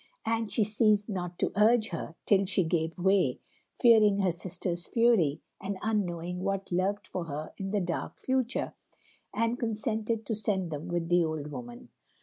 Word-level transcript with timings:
And 0.25 0.51
she 0.51 0.63
ceased 0.63 1.09
not 1.09 1.37
to 1.37 1.51
urge 1.55 1.89
her, 1.89 2.15
till 2.25 2.45
she 2.47 2.63
gave 2.63 2.97
way, 2.97 3.37
fearing 3.75 4.17
her 4.21 4.31
sister's 4.31 4.87
fury 4.87 5.41
and 5.61 5.77
unknowing 5.83 6.39
what 6.39 6.71
lurked 6.71 7.05
for 7.05 7.25
her 7.25 7.53
in 7.59 7.69
the 7.69 7.81
dark 7.81 8.17
future, 8.17 8.73
and 9.31 9.59
consented 9.59 10.25
to 10.25 10.33
send 10.33 10.71
them 10.71 10.87
with 10.87 11.07
the 11.07 11.23
old 11.23 11.51
woman. 11.51 11.89